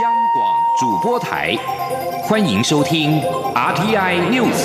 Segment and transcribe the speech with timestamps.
[0.00, 1.54] 央广主播台，
[2.22, 3.20] 欢迎收听
[3.54, 4.56] RTI News。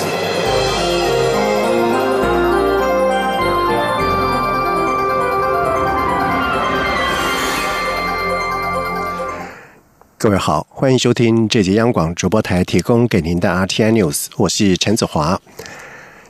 [10.16, 15.38] 各位好，欢迎收听这节央广主播台提供给您的 RTI News，我是陈子华。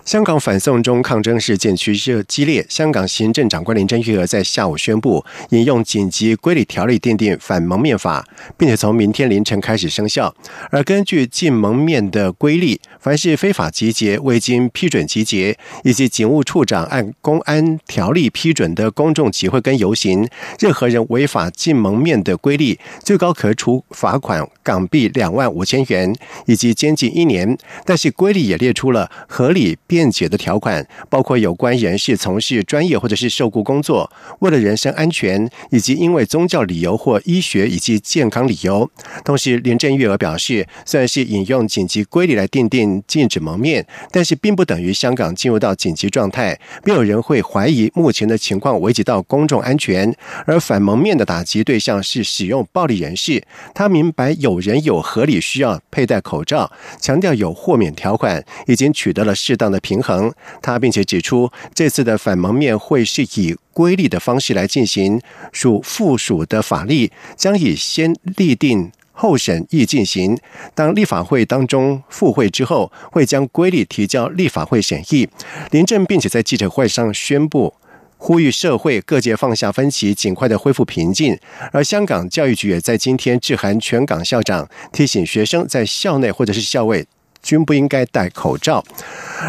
[0.08, 8.26] 香港反送中抗争事件趋势激烈，香港行政长官林郑月娥在下午宣布，引用紧急规例条例奠定反蒙面法，
[8.56, 10.34] 并且从明天凌晨开始生效。
[10.70, 26.14] 而根据禁蒙面的规例，凡是非法集结、未经批准集结，以及警务处长按公安条例批准的公众集会跟游行，任何人违法禁蒙面的规例，最高可处罚款港币两万五千元，
[26.46, 27.56] 以及监禁一年。
[27.84, 38.90] 但是规例也列出了合理辩解的条款，包括有关人士从事专业或者是受雇工作，为了人身安全，以及因为宗教理由或医学以及健康理由。
[39.24, 46.58] 同时，林郑月娥表示，虽然是引用紧急规例来定定禁止蒙面，但是并不等于香港进入到紧急状态。
[46.84, 50.14] 没有人会怀疑目前的情况危及到公众安全。
[50.46, 53.42] 而反蒙面的打击对象是使用暴力人士，
[53.74, 59.78] 他明白有人有合理需要佩戴口罩，强调有豁免条款，已经取得了适当的。
[59.88, 65.18] 平衡，他并且指出，这次的反蒙面会是以规例的方式来进行，
[65.52, 70.38] 属附属的法律将以先立定后审议进行。
[70.76, 75.28] 当立法会当中复会之后，会将规例提交立法会审议。
[75.72, 77.74] 林郑并且在记者会上宣布，
[78.16, 81.36] 呼吁社会各界放下分歧，尽快的恢复平静。
[81.72, 87.04] 而香港教育局也在今天致函全港校长，提醒学生在校内或者是校外。
[87.48, 88.84] 均不应该戴口罩。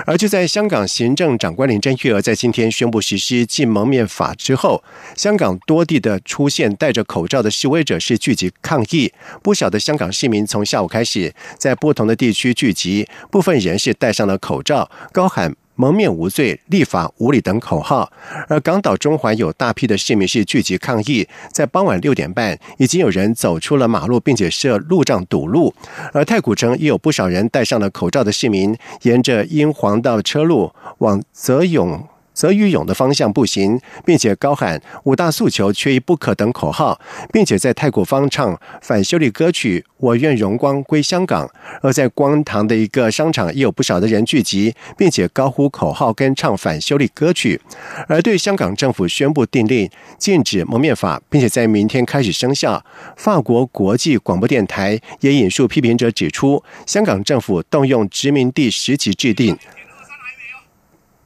[0.06, 4.82] 而就在香港行政长官林郑月娥在今天宣布实施禁蒙面法之后，
[5.18, 9.12] 香港多地的出现戴着口罩的示威者是聚集抗议。
[9.44, 15.54] 不少的香港市民从下午开始在不同的地区聚集，部分人士戴上了口罩，高喊。
[15.80, 18.12] 蒙面无罪、立法无理等口号，
[18.50, 25.74] 而港岛中环有大批的市民是聚集抗议，在傍晚六点半，已经有人走出了马路，并且设路障堵路。
[26.12, 32.06] 而太古城也有不少人戴上了口罩的市民，沿着英皇道车路往泽永。
[32.40, 36.98] 则与勇的方向步行，并且高喊“五大诉求缺一不可”等口号，
[37.34, 41.50] 并且在太古方唱反修例歌曲“我愿荣光归香港”。
[41.84, 47.60] 而在光堂的一个商场，也有不少的人聚集，并且高呼口号跟唱反修例歌曲。
[48.08, 52.82] 而对香港政府宣布订立禁止蒙面法，并且在明天开始生效，
[53.18, 59.58] 法国国际广播电台也引述批评者指出，香港政府动用殖民地时期制定。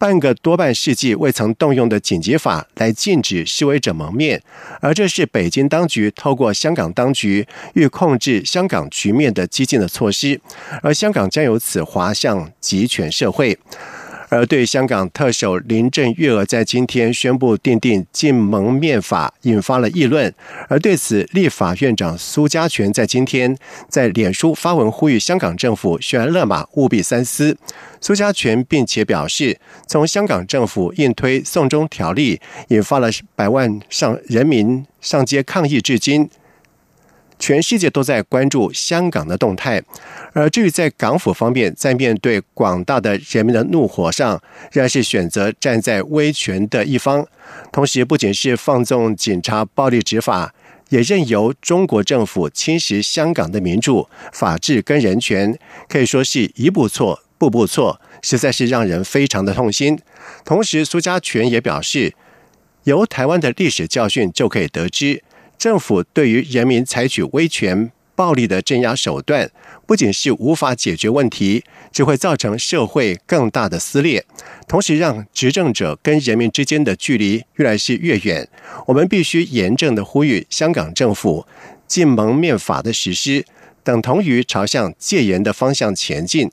[0.03, 4.43] 半个多半世纪未曾动用的紧急法来禁止示威者蒙面，
[4.81, 10.41] 而这是北京当局透过香港当局欲控制香港局面的激进的措施，
[10.81, 13.57] 而香港将由此滑向集权社会。
[14.33, 20.33] 而对香港特首林郑月娥在今天宣布订定禁蒙面法，引发了议论。
[20.67, 23.55] 而对此，立法院长苏家全在今天
[23.87, 27.55] 在脸书发文呼吁香港政府悬崖勒马，务必三思。
[28.01, 36.27] 苏家全并且表示，从香港政府硬推送中条例，引发了百万上人民上街抗议至今。
[37.45, 39.83] 全世界都在关注香港的动态，
[40.31, 47.27] 而至于在港府方面，在面对广大的人民的怒火上，仍然是选择站在威权的一方。
[47.69, 50.53] 同时，不仅是放纵警察暴力执法，
[50.87, 59.99] 也任由中国政府侵蚀香港的民主、法治跟人权，可以说是一步错，步步错，实在是让人非常的痛心。
[60.45, 62.13] 同时，苏家全也表示，
[62.85, 65.21] 由台湾的历史教训就可以得知。
[65.63, 69.49] 政府对于人民采取威权、暴力的镇压手段，
[69.87, 74.25] 不仅是无法解决问题，只会造成社会更大的撕裂，
[74.67, 78.45] 同时让执政者跟人民之间的距离越来是越远。
[78.87, 81.47] 我们必须严正的呼吁香港政府
[81.87, 83.45] 禁蒙面法的实施，
[83.85, 86.51] 等同于朝向戒严的方向前进。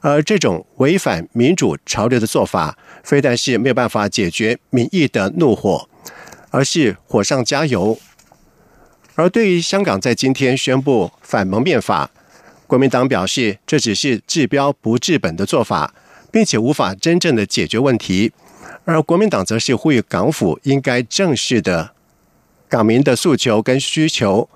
[0.00, 5.88] 而这种违反民主潮流的做法，非但是没有办法解决民意的怒火，
[6.50, 7.98] 而是火上加油。
[9.14, 12.10] 而对于香港在今天宣布反蒙面法，
[12.66, 15.92] 国民党表示这只是治标不治本的做法，
[16.30, 18.32] 并且无法真正的解决问题。
[18.84, 21.90] 而国民党则是呼吁港府应该正视的
[22.68, 24.48] 港民的诉求跟需求，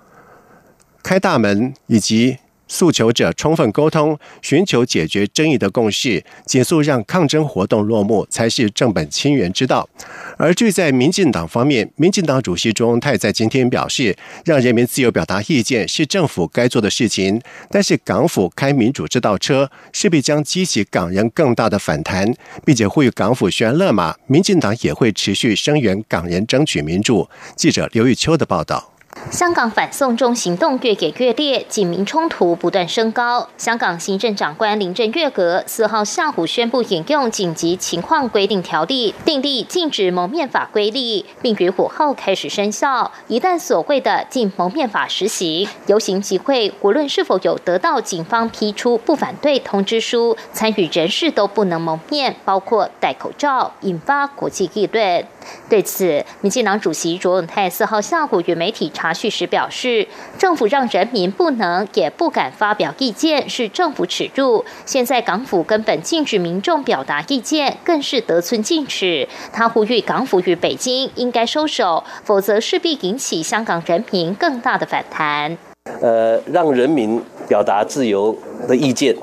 [1.03, 9.89] 开大门以及诉求者充分沟通，寻求解决争议的共识，紧速让抗争活动落幕，才是正本清源之道。
[10.37, 17.41] 而据在民进党方面，民进党主席卓荣泰在今天表示，让人民自由表达意见是政府该做的事情，
[17.71, 22.35] 但是港府开民主这道车，势必将激起港人更大的反弹，
[22.65, 27.29] 并且呼吁港府悬勒马，民进党也会持续声援港人争取民主。
[27.57, 28.94] 记者刘玉秋的报道。
[29.31, 33.49] 香港反送中行动越演越烈，警民冲突不断升高。
[33.57, 43.11] 香港行政长官林郑月娥四号下午宣布引用紧急情况规定条例，订立禁止蒙面法规例，并于五号开始生效。
[43.29, 55.25] 一旦所谓的禁蒙面法实行，游行集会无论是否有得到警方批出不反对通知书，参与人士都不能蒙面，包括戴口罩，引发国际议论。
[55.69, 60.09] 对此，民进党主席卓永泰四号下午与媒体查查叙时表示，
[60.39, 64.65] 政府让人民不能也不敢发表意见，是政府耻辱。
[64.87, 69.29] 现在港府根本禁止民众表达意见，更是得寸进尺。
[69.53, 75.59] 他呼吁港府与北京应该收手，否则势必引起香港人民更大的反弹。
[76.01, 78.35] 呃，让人民表达自由
[78.67, 79.15] 的意见。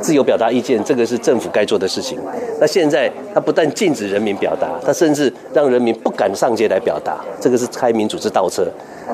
[0.00, 2.18] 自由表达意见，这个是政府该做的事情。
[2.60, 8.66] 那现在他不但禁止人民表达，他甚至让人民不敢上街来表达，这个是开民主之倒车。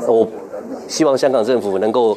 [0.06, 0.26] 我
[0.88, 2.16] 希望香港政府能够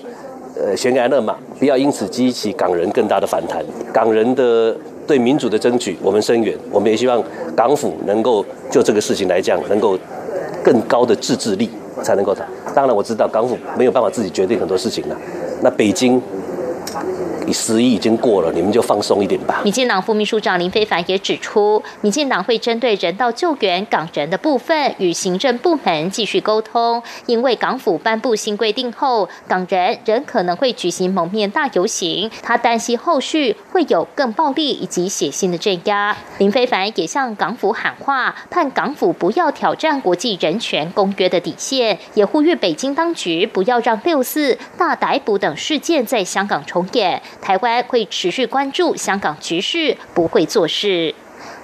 [0.56, 3.63] 呃悬崖勒马，不要因此激起港人更大的反弹。
[3.92, 4.75] 港人的
[5.07, 6.56] 对民主的争取，我们声援。
[6.72, 7.24] 我们也希望
[7.56, 9.98] 港府能够就这个事情来讲，能够
[10.63, 11.69] 更高的自制力
[12.04, 12.48] 才能够谈。
[12.75, 15.18] 当然我知道港府没有办法自己决定很多事情了。
[15.62, 16.22] 那北京。
[17.45, 19.62] 你十一已经过了，你们就放松一点吧。
[19.63, 27.01] 民进党副秘书长林非凡也指出，民进党会针对人道救援港人的部分，与行政部门继续沟通。
[27.25, 36.15] 因为港府颁布新规定后，港人仍可能会举行蒙面大游行，他担心后续会有更暴力以及血腥的镇压。
[36.38, 47.21] 林非凡也向港府喊话，盼港府不要挑战国际人权公约的底线，也呼吁北京当局不要让六四大逮捕等事件在香港重演。
[47.41, 51.15] 台湾会持续关注香港局势，不会做事。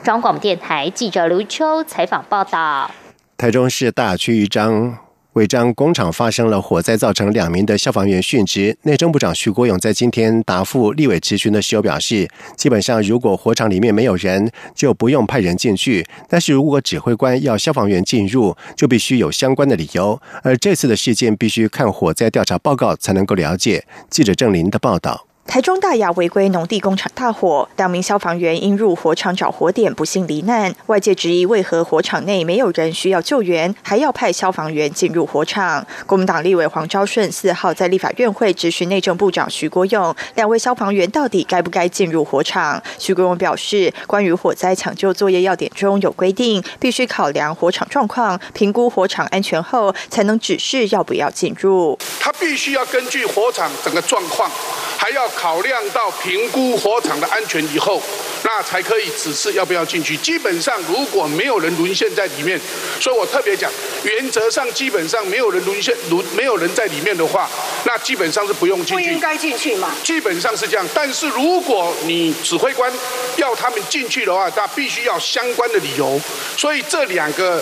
[0.03, 2.89] 中广电台记者刘秋采访报道：
[3.37, 4.97] 台中市大区一张
[5.33, 8.77] 违章工厂发生了火灾，造成两名的消防员殉职。
[8.83, 20.21] 内政部长徐国勇在今天答复立委质询的时候表示，基本上如果火场里面没有人，就不用派人进去；但是如果指挥官要消防员进入，就必须有相关的理由。
[20.41, 23.85] 而这次的事件必须看火灾调查报告才能够了解。
[24.09, 25.25] 记者郑林的报道。
[25.47, 30.75] 台中大雅违规农地工厂大火，两名消防员因入火场找火点不幸罹难。
[30.87, 35.85] 外界质疑为何火场内没有人需要救援，还要派消防员进入火场？
[36.05, 42.81] 国民党立委黄昭顺四号在立法院会质询内政部长徐国勇，两位消防员到底该不该进入火场？
[42.97, 51.97] 徐国勇表示，关于火灾抢救作业要点中有规定，必须考量火场状况，评估火场安全后，才能指示要不要进入。
[52.19, 54.49] 他必须要根据火场整个状况，
[54.97, 55.25] 还要。
[55.35, 58.01] 考量到评估火场的安全以后，
[58.43, 60.15] 那才可以指示要不要进去。
[60.17, 62.59] 基本上如果没有人沦陷在里面，
[62.99, 63.71] 所以我特别讲，
[64.03, 67.49] 原则上基本上没有人沦陷沦没有人在里面的话，
[67.85, 69.03] 那基本上是不用进去。
[69.03, 69.91] 不应该进去嘛？
[70.03, 70.85] 基本上是这样。
[70.93, 72.91] 但是如果你指挥官
[73.37, 76.19] 要他们进去的话，那必须要相关的理由。
[76.57, 77.61] 所以这两个。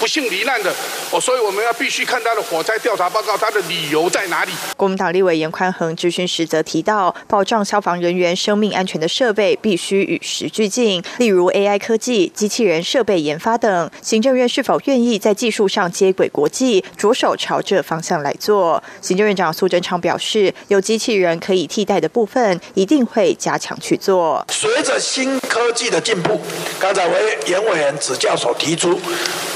[0.00, 0.74] 不幸罹难的，
[1.10, 4.52] 哦，所以我们要必须看他的火灾调查报告，他的理由在哪里？
[4.74, 13.90] 国民党立委严宽恒质询时则提到，保障消防人员生命安全的设备必须与时俱进，例如 AI 科技、机器人设备研发等。
[14.00, 18.82] 行政院是否愿意在技术上接轨国际，着手朝这方向来做？
[19.02, 24.42] 行政院长苏贞昌表示，有机器人可以替代的部分，一定会加强去做。
[24.48, 26.40] 随着新科技的进步，
[26.78, 28.98] 刚才委严委员指教所提出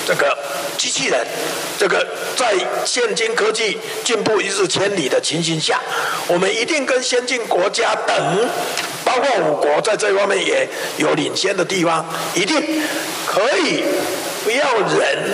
[0.07, 0.34] 这个。
[0.77, 1.27] 机器人，
[1.79, 5.81] 这个在现今科技进步一日千里的情形下，
[6.29, 8.17] 我们一定跟先进国家等，
[9.05, 12.83] 包括我国在这方面也有领先的地方，一定
[13.27, 13.85] 可以
[14.45, 15.33] 不要人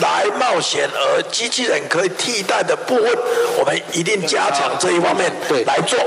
[0.00, 3.18] 来冒险，而机器人可以替代的部分，
[3.58, 5.30] 我们一定加强这一方面
[5.66, 5.98] 来做。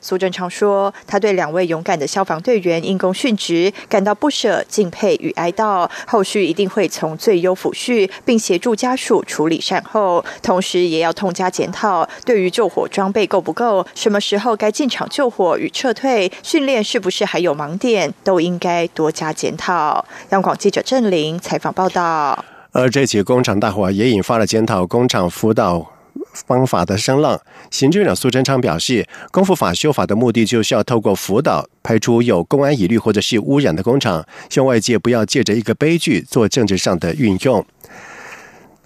[0.00, 10.24] 苏贞昌说：“他对两位勇敢的消防队员因公殉职感到不舍、敬佩与哀悼，后续一定会从最优抚恤，并协助家属处理善后。
[10.40, 22.44] 同时，也要痛加检讨，对于救火装备够不够，什么时候该进场救火与撤退，训练是不是还有盲点，都应该多加检讨。”央广记者郑玲采访报道。
[22.70, 25.97] 而这起工厂大火也引发了检讨工厂辅导。
[26.46, 27.40] 方法的声浪。
[27.70, 37.64] 行政长苏贞昌表示，功夫法修法的目的就是要透过辅导，排除有公安疑虑或者是污染的工厂，向外界不要借着一个悲剧做政治上的运用。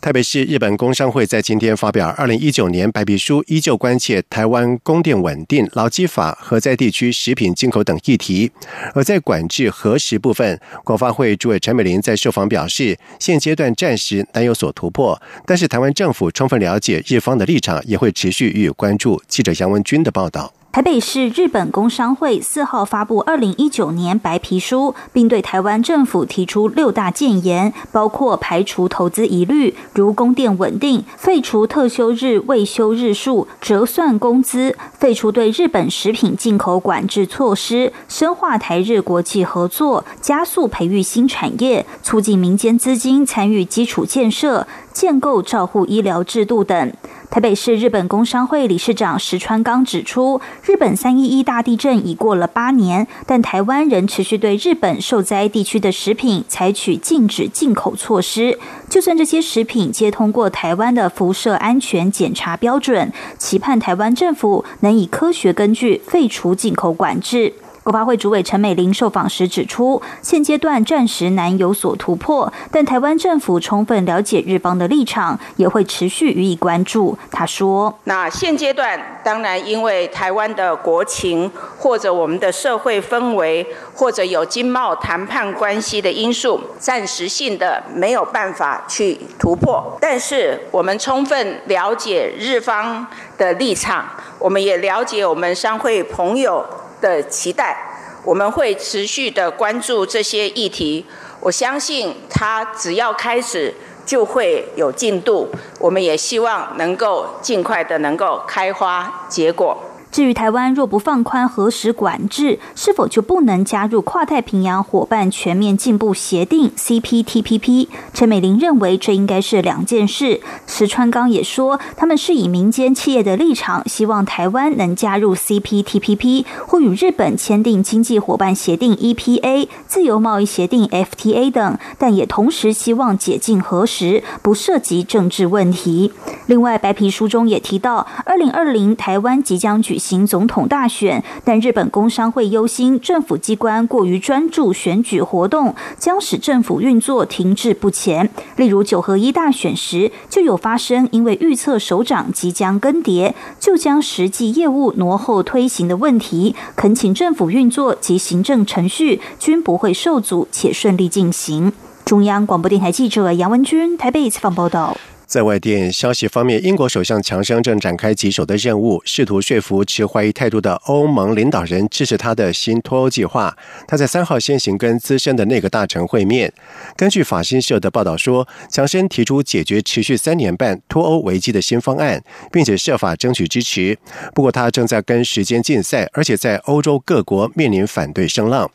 [0.02, 8.50] 台北市日本工商会在今天发表二零一九年白皮书，依旧关切台湾供电稳定、劳基法和在地区食品进口等议题。
[8.96, 19.22] 而在管制核实部分，国发会主委陈美玲在受访表示，现阶段暂时难有所突破，但是台湾政府充分了解日方的立场，也会持续予以关注。
[19.28, 20.52] 记者杨文军的报道。
[20.72, 46.90] 台北市日本工商会四号发布二零一九年白皮书，并对台湾政府提出六大建言，包括排除投资疑虑，如供电稳定、废除特休日未休日数、折算工资、废除对日本食品进口管制措施、深化台日国际合作、加速培育新产业、促进民间资金参与基础建设、建构照护医疗制度等。
[47.32, 58.58] 台北市日本工商会理事长石川刚指出，日本三一一大地震已过了八年，但台湾仍持续对日本受灾地区的食品采取禁止进口措施。
[58.90, 67.54] 就算这些食品皆通过台湾的辐射安全检查标准，期盼台湾政府能以科学根据废除进口管制。
[67.82, 77.18] 国发会主委陈美玲受访时指出，现阶段暂时难有所突破，但台湾政府充分了解日方的立场，也会持续予以关注。
[77.32, 89.98] 他说：“那现阶段当然因为台湾的国情，或者我们的社会氛围，或者有经贸谈判关系的因素，暂时性的没有办法去突破。
[90.00, 93.04] 但是我们充分了解日方
[93.36, 94.04] 的立场，
[94.38, 96.64] 我们也了解我们商会朋友。”
[97.02, 97.76] 的期待，
[98.24, 101.04] 我们会持续的关注这些议题。
[101.40, 103.74] 我相信，它只要开始，
[104.06, 105.50] 就会有进度。
[105.78, 109.76] 我们也希望能够尽快的能够开花结果。
[110.12, 117.88] 至于台湾若不放宽核实管制，是否就不能加入跨太平洋伙伴全面进步协定 （CPTPP）？
[118.12, 120.42] 陈美玲认为这应该是两件事。
[120.66, 136.12] 石川刚也说，他们是以民间企业的立场，希望台湾能加入 CPTPP 或与日本签订经济伙伴协定 （EPA）、自由贸易协定 （FTA） 等，但也同时希望解禁核实，不涉及政治问题。
[136.44, 139.98] 另外，白皮书中也提到，二零二零台湾即将举。
[140.02, 148.28] 行总统大选，但日本工商会忧心政府机关过于专注选举活动，将使政府运作停滞不前。
[148.56, 156.56] 例如九合一大选时，就有发生因为预测首长即将更迭，就将实际业务挪后推行的问题。
[156.74, 161.72] 恳请政府运作及行政程序均不会受阻，且顺利进行。
[162.04, 164.96] 中央广播电台记者杨文君台北采访报道。
[165.32, 173.56] 在外电消息方面，英国首相强生正展开棘手的任务，试图说服持怀疑态度的欧盟领导人支持他的新脱欧计划。
[173.88, 176.52] 他在三号先行跟资深的内阁大臣会面。
[176.98, 182.22] 根据法新社的报道说，强生提出解决持续三年半脱欧危机的新方案，
[182.52, 183.96] 并且设法争取支持。
[184.34, 188.70] 不过，他正在跟时间竞赛，而且在欧洲各国面临反对声浪。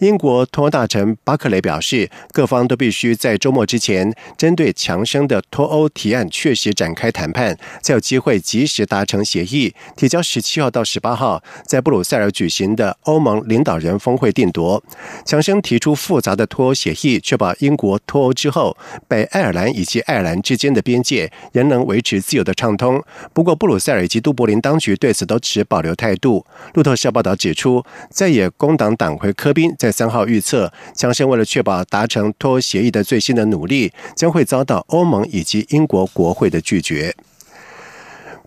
[0.00, 5.88] 英国脱欧大臣巴克雷表示，各方都必须在周末之前针对强生的脱欧。
[6.02, 14.82] 提案确实展开谈判，才有机会及时达成协议，提交十七号到十八号在布鲁塞尔举行的欧盟领导人峰会定夺。
[15.24, 23.00] 强生提出复杂的脱欧协议，确保英国脱欧之后，北爱尔兰以及爱尔兰之间的边界仍能维持自由的畅通。
[23.32, 26.44] 不过，布鲁塞尔以及都柏林当局对此都持保留态度。
[26.74, 35.81] 路透社报道指出，在野工党党魁科宾在三号预测，强生为了确保达成脱欧协议的最新的努力，将会遭到欧盟以及英。
[35.82, 37.12] 中国国会的拒绝。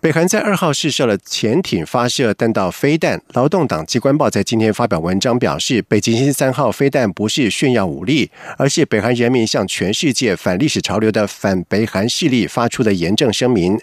[0.06, 3.20] 北韩在二号试射了潜艇发射弹道飞弹。
[3.32, 13.76] 劳动党机关报在今天发表文章表示，北极星三号飞弹不是炫耀武力，而是北韩人民向全世界反历史潮流的反北韩势力发出的严正声明。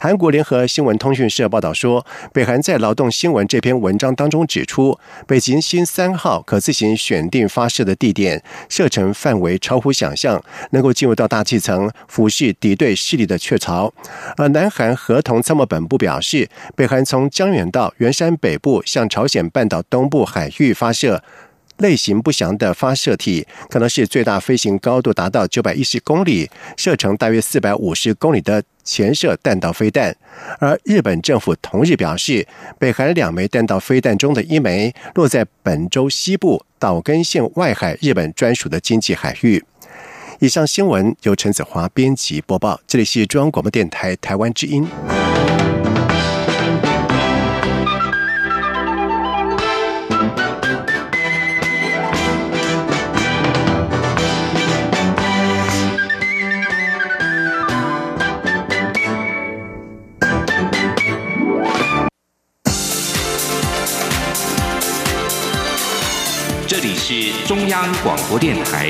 [0.00, 13.92] 韩国联合新闻通讯社报道说，北韩在劳动新闻这篇文章当中指出，北极星三号可自行选定发射的地点，射程范围超乎想象，能够进入到大气层，俯视敌对势力的雀巢。
[14.38, 15.54] 而南韩合同参。
[15.54, 21.22] 谋本部表示，北韩从江原道元山北部向朝鲜半岛东部海域发射
[21.78, 30.16] 类型不详的发射体，可能是最大飞行高度达到九百一十公里、射程大约四百五十公里的潜射弹道飞弹。
[30.58, 32.46] 而日本政府同日表示，
[32.78, 39.62] 北韩两枚弹道飞弹中的一枚落在本州西部岛根县外海日本专属的经济海域。
[40.38, 44.86] 以上新闻由陈子华编辑播报，这里是中央广播电台台湾之音。
[67.08, 68.88] 是中央广播电台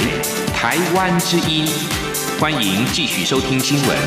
[0.55, 1.67] 台湾之音，
[2.41, 3.99] 欢迎继续收听新闻。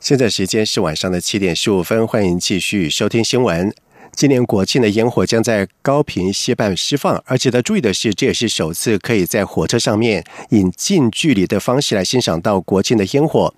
[0.00, 3.70] 现在时间是晚上的七点十五分，欢迎继续收听新闻。
[4.14, 13.54] 今年国庆的烟火将在高屏西畔释放，而值得注意的是，这也是首次可以在火车上面以近距离的方式来欣赏到国庆的烟火。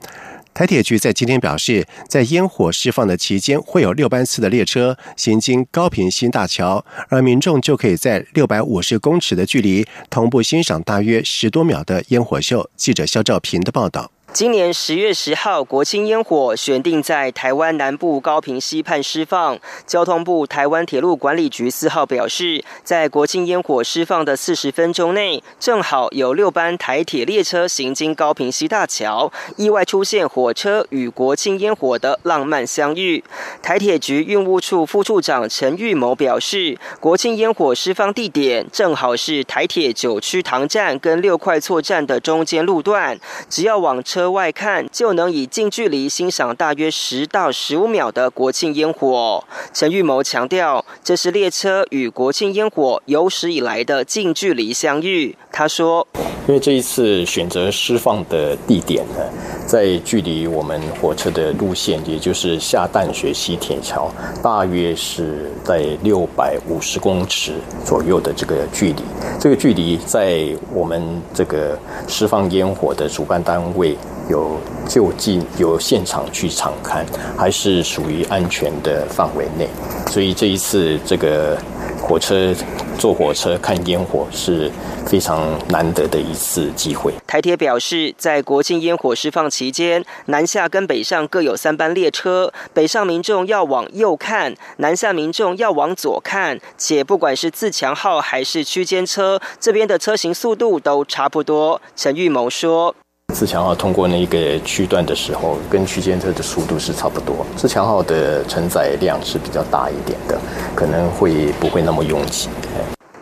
[0.55, 12.71] 台铁局在今天表示，在烟火释放的期间，会有六班次的列车行经高屏新大桥，而民众就可以在六百五十公尺的距离同步欣赏大约十多秒的烟火秀。
[12.77, 14.13] 记者肖兆平的报道。
[14.35, 19.57] 今年十月十号，国庆烟火选定在台湾南部高屏溪畔释放。
[19.87, 33.23] 交通部台湾铁路管理局四号表示，在国庆烟火释放的四十分钟内，正好有六班台铁列车行经高屏溪大桥，意外出现火车与国庆烟火的浪漫相遇。
[33.63, 43.17] 台铁局运务处副处长陈玉谋表示，国庆烟火释放地点正好是台铁九曲塘站跟六块厝站的中间路段，
[43.49, 44.24] 只要往车。
[44.31, 49.43] 外看就能以近距离欣赏大约十到十五秒的国庆烟火。
[49.73, 55.37] 陈玉谋强调，这是列车与国庆烟火有史以来的近距离相遇。
[55.53, 56.07] 他说
[56.49, 59.21] ：“因为这一次选择释放的地点呢，
[59.67, 64.11] 在距离我们火车的路线，也就是下淡水溪铁桥，
[64.43, 67.53] 大约是在六百五十公尺
[67.85, 69.03] 左右的这个距离。
[69.39, 71.79] 这个距离在我们这个
[72.09, 73.97] 释放烟火的主办单位。”
[74.29, 77.05] 有就近有现场去查看，
[77.37, 79.69] 还是属于安全的范围内，
[80.11, 81.59] 所以这一次这个
[82.01, 82.55] 火车
[82.99, 84.71] 坐火车看烟火是
[85.07, 87.13] 非常难得的一次机会。
[87.27, 101.83] 台铁表示，在国庆烟火释放期间，南下跟北上各有三班列车，北上民众要往右看，南下民众要往左看，且不管是自强号还是区间车，这边的车型速度都差不多。
[101.95, 102.95] 陈玉谋说。
[103.35, 107.45] 自强号通过那个区段的时候，跟区间车的速度是差不多。
[107.57, 110.39] 自强号的承载量是比较大一点的，
[110.75, 112.49] 可能会不会那么拥挤。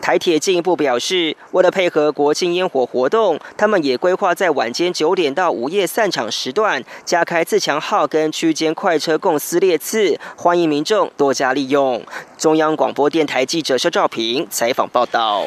[0.02, 12.02] 台铁进一步表示，为了配合国庆烟火活动，他们也规划在晚间九点到午夜散场时段，加开自强号跟区间快车共司列次，欢迎民众多加利用。
[12.36, 15.46] 中央广播电台记者肖兆平采访报道。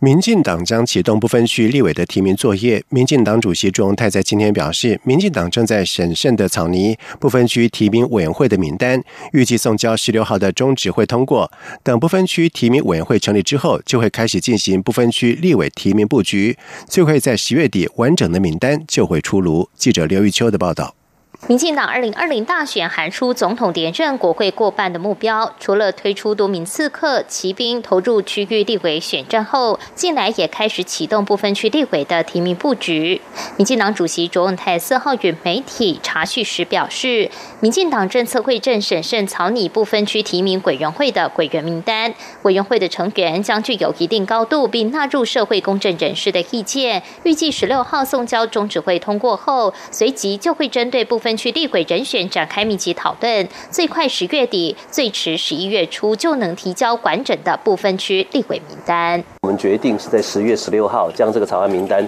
[0.00, 2.84] 民进党将启动不分区立委的提名作业。
[2.88, 11.50] 民进党主席朱荣泰在今天表示，民进党正在审慎的草拟不分区提名委员会的名单，预计送交十六号的中指会通过。
[11.82, 16.56] 等不分区提名委员会成立之后，就会开始进行不分区立委提名布局，
[16.86, 19.68] 最快在十月底完整的名单就会出炉。
[19.76, 20.97] 记者刘玉秋的报道。
[21.46, 33.20] 民进党二零二零大选喊出总统连任、国会过半的目标，除了推出多名刺客、骑兵投入区域立委选战后，近来也开始启动部分区立委的提名布局。
[33.56, 47.04] 民进党主席卓文泰四号与媒体查叙时表示，民进党政策会正审慎草拟部分区提名委员会的委员名单，委员会的成员将具有一定高度，并纳入社会公正人士的意见。
[47.22, 51.27] 预计十六号送交中指会通过后，随即就会针对部分。
[51.28, 59.22] 分区立委人选展开密集讨论，最快十月底，最迟十一月初就能提交完整的部分区立委名单。
[59.42, 62.02] 我们决定是在十月十六号将这个草案名单，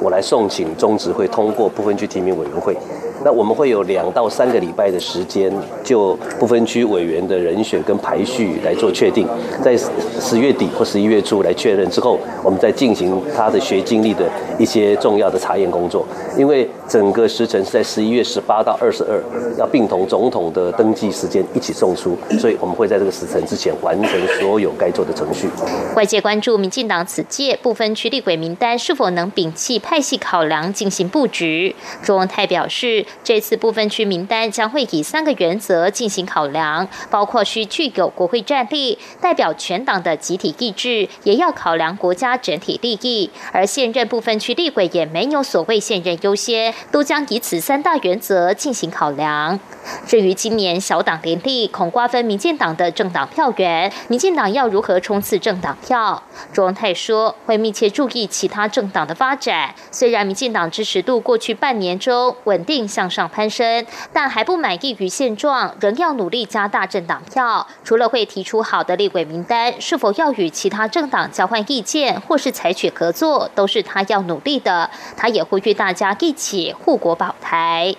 [0.00, 2.76] 我来送请中执会通过部分区提名委员会。
[3.24, 5.52] 那我们会有两到三个礼拜的时间，
[5.84, 9.26] 就不分区委员的人选跟排序来做确定，
[9.62, 9.76] 在
[10.20, 16.06] 十月底或十一月初来确认之后，我们再进行他的学经历的一些重要的查验工作。
[16.36, 19.22] 因为整个时程是在十一月十八到二十二，
[19.56, 25.48] 要并同总统的登记时间一起送出，所以我们会在这个时程之前完成所有该做的程序。
[25.94, 31.76] 外界关注民进党此届不分区立委名单是否能摒弃派系考量进行布局。
[32.02, 33.06] 卓文泰表示。
[33.24, 43.30] 这次部分区名单将会以三个原则进行考量，包括需具有国会战力、代表全党的集体意志，也要考量国家整体利益。
[43.52, 49.58] 而现任部分区立委也没有所谓现任优先，都将以此三大原则进行考量。
[50.06, 56.22] 至于今年小党联立恐瓜分民进党的政党票源，民进党要如何冲刺政党票？
[56.52, 59.74] 卓文泰说会密切注意其他政党的发展。
[59.90, 67.66] 虽然民进党支持度过去半年中稳定向上攀升，但还不满意于现状，仍要努力加大政党票。
[67.82, 74.90] 除了会提出好的立委名单，是否要与其他政党交换意见，或是采取合作，都是他要努力的。
[75.16, 77.94] 他也呼吁大家一起护国保台。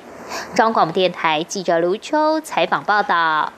[0.53, 3.51] 中广电台记者卢秋采访报道。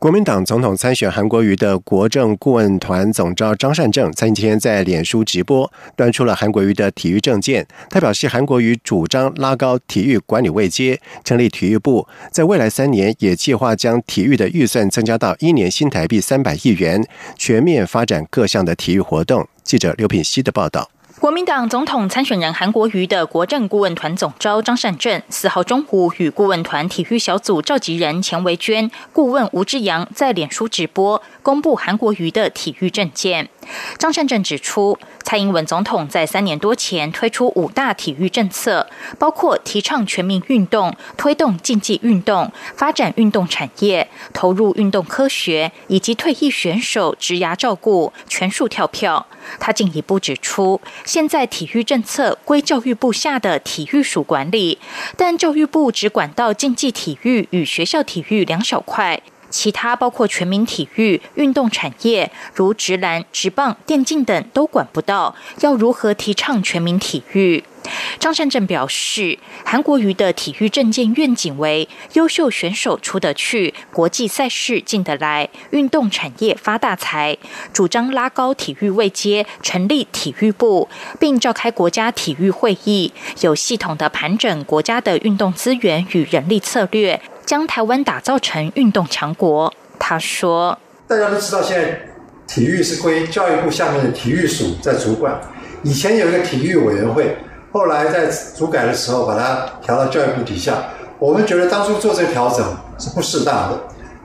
[0.00, 7.66] 国民党总统参选韩国瑜的国政顾问团总召张善政，今天在脸书直播，端出了韩国瑜的体育证件。
[7.90, 17.04] 他表示，韩国瑜主张拉高体育管理位阶，成立体育部，在未来三年也计划将体育的预算增加到一年新台币三百亿元，
[17.36, 19.48] 全面发展各项的体育活动。
[19.64, 20.88] 记者刘品希的报道。
[21.20, 33.48] 国民党总统参选人韩国瑜的国政顾问团总召张善政四号中午与顾问团体育小组召集人钱维娟、顾问吴志阳在脸书直播公布韩国瑜的体育政见。
[33.98, 38.86] 张善政指出，蔡英文总统在三年多前推出五大体育政策，
[39.18, 49.26] 包括提倡全民运动、推动竞技运动、发展运动产业、投入运动科学以及退役选手职涯照顾、全数跳票。
[49.58, 54.78] 他进一步指出，现在体育政策归教育部下的体育署管理，
[55.16, 65.34] 但教育部只管到竞技体育与学校体育两小块，其他包括全民体育、运动产业，如直篮、直棒、电竞等都管不到。
[65.60, 67.64] 要如何提倡全民体育？
[68.18, 77.36] 张善政表示，韩国瑜的体育政见愿景为：优秀选手出得去，国际赛事进得来，运动产业发大财。
[77.72, 89.72] 主张拉高体育位阶，成立体育部，并召开国家体育会议，有系统的盘整国家的运动资源与人力策略，将台湾打造成运动强国。
[89.98, 92.00] 他说：“大家都知道，现在
[92.46, 95.40] 体育是归教育部下面的体育署在主管，
[95.82, 97.36] 以前有一个体育委员会。”
[97.72, 98.26] 后来在
[98.56, 100.84] 主改的时候，把它调到教育部底下。
[101.18, 102.64] 我们觉得当初做这个调整
[102.98, 103.78] 是不适当的，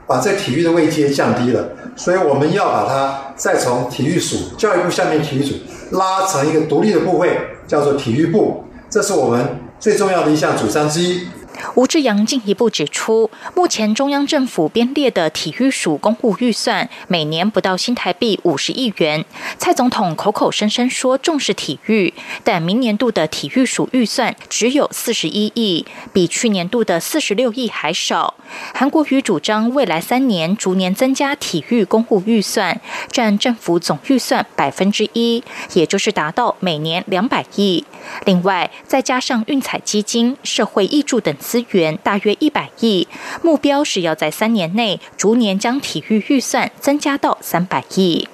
[0.06, 1.68] 把这体育的位阶降低了。
[1.96, 5.54] 所以我们要把它再从体育署、教育部下面体育署
[5.90, 8.64] 拉成一个独立的部位，叫做体育部。
[8.88, 11.28] 这是我们最重要的一项主张之一。
[11.74, 19.24] 吴志阳进一步指出，目前中央政府编列的体育署公务预算每年不到新台币五十亿元。
[19.58, 22.12] 蔡总统口口声声说重视体育，
[22.42, 28.34] 但明年度的体育署预算只有四十一亿，比去年度的四十六亿还少。
[28.72, 37.84] 韩国瑜主张未来三年逐年增加体育公务预算，占政府总预算百分之一，也就是达到每年两百亿。
[38.24, 41.34] 另外，再加上运彩基金、社会益助等。
[41.36, 43.06] 资源大约一百亿，
[43.42, 48.28] 目标是要在三年内逐年将体育预算增加到三百亿。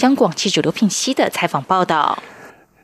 [0.00, 2.18] 央广记者刘聘熙的采访报道。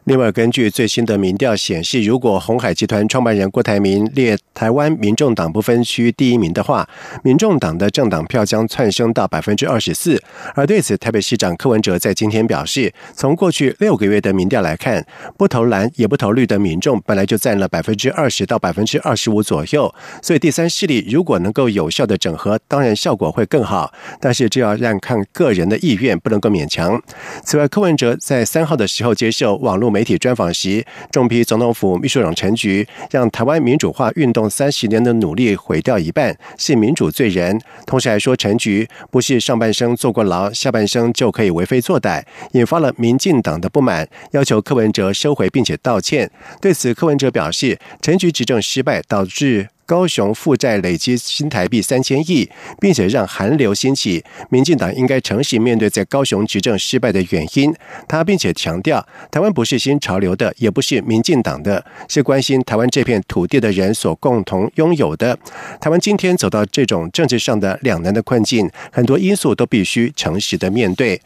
[0.05, 6.89] 另外，根据最新的民调显示，如果红海集团创办人郭台铭列台湾民众党不分区第一名的话，
[7.23, 10.21] 民众党的政党票将窜升到百分之二十四。
[10.57, 15.07] 而对此，台北市长柯文哲在今天表示，从过去六个月的民调来看，
[15.39, 19.95] 不投蓝也不投绿的民众本来就占了百分之二十到百分之二十五左右。
[20.21, 23.93] 所以，第三势力如果能够有效的整合，当然效果会更好。
[24.21, 27.01] 但是，这要让看个人的意愿，不能够勉强。
[27.45, 29.92] 此外，柯文哲在三号的时候接受网络。
[29.93, 37.61] 媒体专访时，重批总统府秘书长陈菊让台湾民主化运动三十年的努力毁掉一半，是民主罪人。
[37.87, 46.31] 同时还说陈菊不是上半生坐过牢，下半生就可以为非作歹，引发了民进党的不满，要求柯文哲收回并且道歉。
[46.61, 49.69] 对此，柯文哲表示，陈菊执政失败导致。
[49.93, 52.49] 高雄负债累积新台币三千亿，
[52.81, 54.25] 并且让韩流兴起。
[54.49, 57.71] 民进党应该诚实面对在高雄执政失败的原因。
[58.09, 65.39] 他并且强调，台湾不是新潮流的，也不是民进党的，是关心台湾这片土地的人所共同拥有的。
[65.79, 71.21] 台湾今天走到这种政治上的两难的困境，很多因素都必须诚实的面对。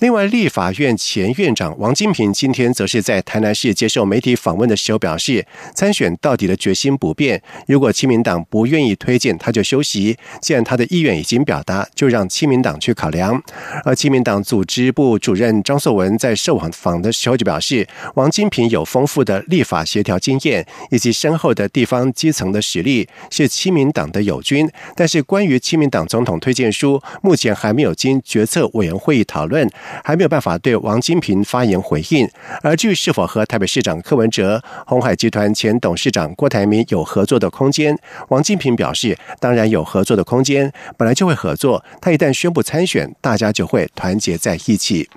[0.00, 7.40] 另外，立法院前院长王金平今天则是在台南市接受媒体访问的时候表示，参选到底的决心不变。
[7.68, 10.16] 如果亲民党不愿意推荐，他就休息。
[10.40, 13.42] 既然他的意愿已经表达，就让亲民党去考量。
[13.84, 24.70] 而亲民党组织部主任张硕文在受访的时候就表示，王金平有丰富的立法协调经验，以及深厚的地方基层的实力，是亲民党的友军。
[24.94, 29.68] 但是，关于亲民党总统推荐书，目前还没有经决策委员会议讨论，
[30.04, 32.28] 还没有办法对王金平发言回应。
[32.62, 41.82] 而至于是否和台北市长柯文哲、红海集团前董事长郭台铭有合作的空，间，王金平表示，当然有合作的空间，本来就会合作。
[42.00, 45.08] 他一旦宣布参选，大家就会团结在一起。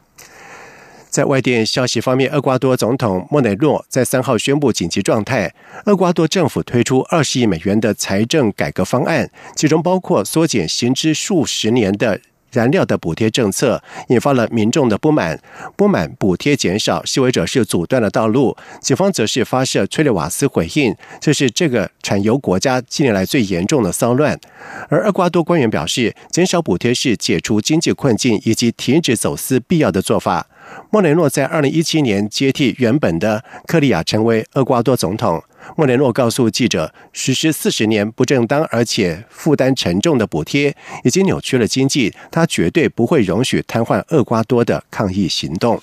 [1.10, 5.54] 在外电消息方面，厄瓜多总统莫内洛在三号宣布紧急状态。
[5.86, 12.20] 厄瓜多政府推出二十亿美元的财政改革方案，其中包括缩减行之数十年的。
[12.56, 15.38] 燃料的补贴政策，引发了民众的不满。
[15.76, 24.40] 不满补贴减少，示威者是阻断了道路，警方则是发射催泪瓦斯回应，这是这个产油国家近年来最严重的骚乱。
[24.88, 30.48] 而厄瓜多官员表示，减少补贴是解除经济困境以及停止走私必要的做法。
[30.90, 35.44] 莫雷诺在二零一七年接替原本的克利亚成为厄瓜多总统。
[35.76, 42.14] 莫雷诺告诉记者，实施四十年不正当而且负担沉重的补贴，已经扭曲了经济。
[42.32, 45.82] 他绝对不会容许瘫痪厄瓜多的抗议行动。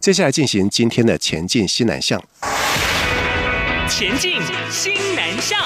[0.00, 2.22] 接下来进行今天的前进西南向。
[3.88, 4.40] 前进
[4.70, 5.58] 新南向。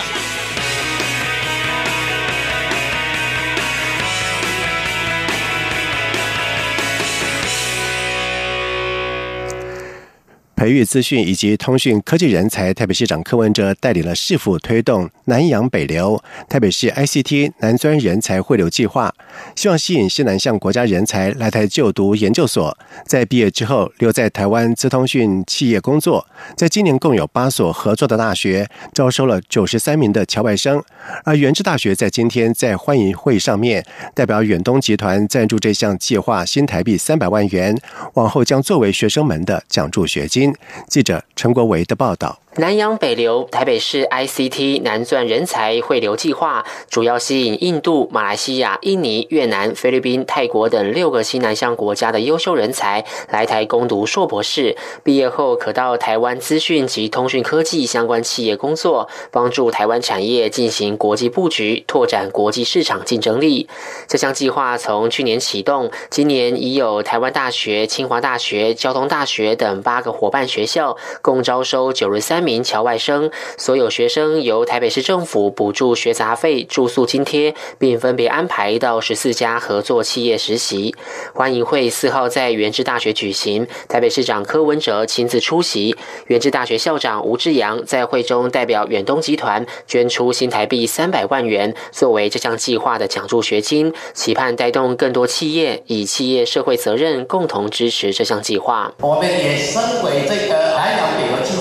[10.55, 19.13] 培育资讯以及通讯科技人才，台北市长柯文哲带领了市府推动南洋北流，台北市 ICT 南专人才汇流计划，
[19.57, 26.25] 希望吸引西南向国家人才来台就读研究所，在毕业之后留在台湾资通讯企业工作。
[26.57, 30.81] 在今年共有八所合作的大学招收了九十三名的侨外生，
[31.25, 33.85] 而原治大学在今天在欢迎会上面
[34.15, 37.77] 代表远东集团赞助这项计划新台币三百万元，
[38.15, 40.42] 往后将作为学生们的奖助学金。
[40.89, 42.42] 记者陈国维的报道。
[42.57, 63.67] 南洋北流台北市 ICT 南钻人才汇流计划，主要吸引印度、马来西亚、印尼、越南、菲律宾、泰国等六个西南向国家的优秀人才来台攻读硕博士，毕业后可到台湾资讯及通讯科技相关企业工作，帮助台湾产业进行国际布局，拓展国际市场竞争力。
[64.07, 72.42] 这项计划从去年启动，今年已有台湾大学、清华大学、交通大学等八个伙伴学校，共招收九十三。
[72.43, 80.95] 名侨外生，所有学生由台北市政府补助学杂费、住宿津贴，并分别安排到十四家合作企业实习。
[81.35, 85.97] 欢迎会四号在原治大学举行，台北市长柯文哲亲自出席。
[86.27, 98.93] 原治大学校长吴志阳在会中代表远东集团捐出新台币三百万元，作为这项计划的奖助学金，期盼带动更多企业以企业社会责任共同支持这项计划。
[99.01, 100.52] 我们也身为这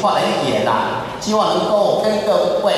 [0.01, 0.61] 划的一员。
[1.19, 2.73] 希望能够跟各位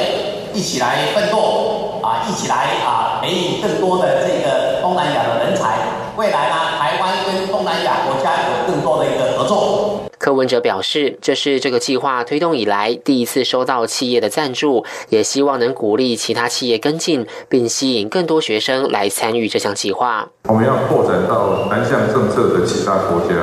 [0.53, 2.55] 一起来奋斗啊，一起来
[2.85, 5.77] 啊，培育更多的这个东南亚的人才。
[6.17, 10.01] 未来呢，台湾跟东南亚国家有更多的一个合作。
[10.19, 20.27] 柯文哲表示，这是这个计划推动以来第一次收到企业的赞助，也希望能鼓励其他企业跟进，并吸引更多学生来参与这项计划。
[20.49, 23.35] 我们要扩展到南向政策的其他国家。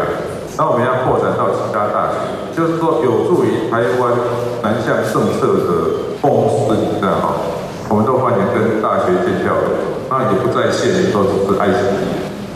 [0.58, 2.16] 那我们要扩展到其他大学，
[2.56, 4.12] 就是说有助于台湾
[4.62, 5.70] 南向政策的
[6.20, 7.34] 共识，这样哈，
[7.88, 9.54] 我们都欢迎跟大学建校，
[10.10, 11.80] 那也不在线都只是爱心，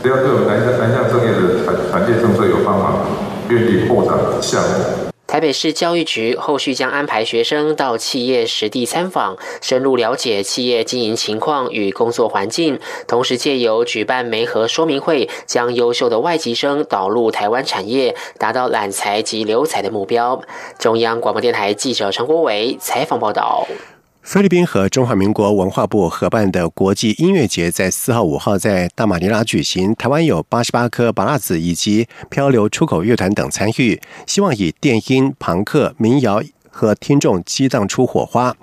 [0.03, 3.07] 只要对我们南向南向正业的产产业政策有帮忙，
[3.49, 5.14] 愿意扩展项目。
[5.35, 20.41] 台北市教育局后续将安排学生到企业实地参访，深入了解企业经营情况与工作环境，同时借由举办媒合说明会，将优秀的外籍生导入台湾产业，达到揽才及留才的目标。
[20.79, 23.67] 中央广播电台记者陈国伟采访报道。
[24.25, 29.95] 菲律宾和中华民国文化部合办的国际音乐节在四号、五号在大马尼拉举行。
[29.97, 38.57] 台湾有八十八颗巴拉子以及漂流出口乐团等参与，希望以电音、朋克、民谣和听众激荡出火花。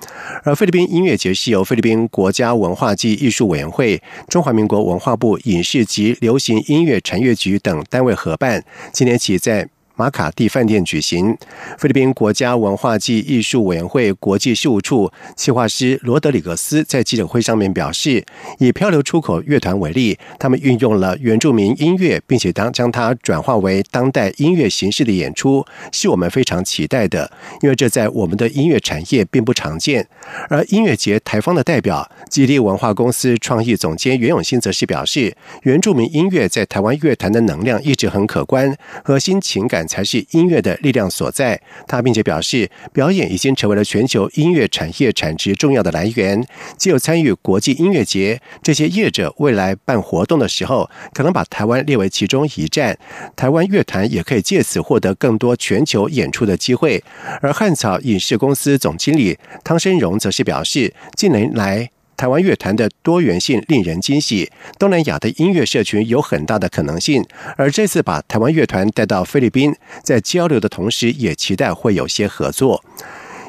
[0.44, 9.70] 而菲律宾音乐节是由菲律宾国家文化及艺术委员会、中华民国文化部影视及流行音乐产业局等单位合办，今年起在。
[9.96, 11.38] 马卡蒂饭店举行。
[11.78, 18.26] 菲律宾国家文化暨艺术委员会国际事务处企划师罗德里格斯在记者会上面表示，
[18.60, 30.08] 以漂流出口乐团为例，他们运用了原住民音乐，并且当将它转化为当代音乐形式的演出，是我们非常期待的，因为这在我们的音乐产业并不常见。
[30.50, 41.62] 而音乐节台方的代表吉利文化公司创意总监袁永新则是表示，原住民音乐在台湾乐坛的能量一直很可观，核心情感才是音乐的力量所在。
[41.88, 46.46] 他并且表示，表演已经成为了全球音乐产业产值重要的来源。
[46.78, 52.98] 只有参与国际音乐节，这些业者未来办活动的时候，可能把台湾列为其中一站。
[53.36, 57.04] 台湾乐坛也可以借此获得更多全球演出的机会。
[57.42, 61.90] 而汉草影视公司总经理汤生荣则是表示，近年来。
[62.22, 67.26] 台湾乐团的多元性令人惊喜，东南亚的音乐社群有很大的可能性。
[67.58, 72.86] 而这次把台湾乐团带到菲律宾，在交流的同时，也期待会有些合作。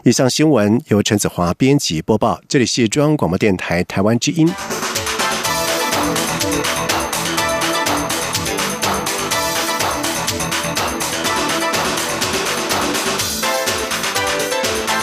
[0.05, 4.51] 以上新闻由陈子华编辑播报，这里是中央广播电台台湾之音。